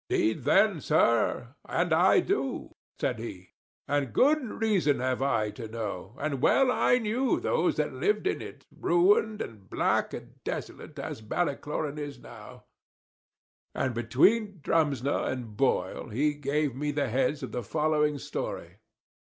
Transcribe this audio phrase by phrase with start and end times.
[0.09, 3.53] "'Deed then, Sir, and I do," said he,
[3.87, 8.41] "and good reason have I to know; and well I knew those that lived in
[8.41, 12.63] it, ruined, and black, and desolate, as Ballycloran is now:"
[13.75, 18.79] and between Drumsna and Boyle, he gave me the heads of the following story.